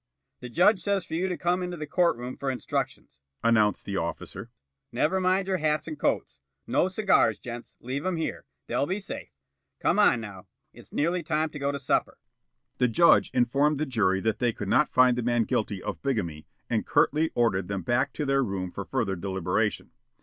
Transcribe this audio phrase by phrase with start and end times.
[0.39, 3.97] "The judge says for you to come into the court room for instructions," announced the
[3.97, 4.49] officer.
[4.91, 6.37] "Never mind your hats and coats.
[6.65, 7.75] No cigars, gents.
[7.79, 8.47] Leave 'em here.
[8.65, 9.29] They'll be safe.
[9.79, 10.47] Come on, now.
[10.73, 12.17] It's nearly time to go to supper."
[12.79, 16.47] The judge informed the jury that they could not find the man guilty of bigamy
[16.67, 19.91] and curtly ordered them back to their room for further deliberation.